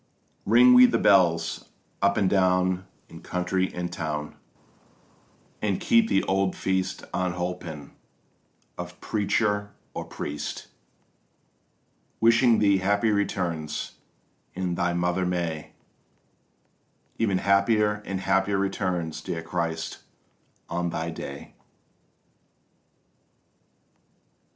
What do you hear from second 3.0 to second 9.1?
in country and town, And keep the old feast unholpen of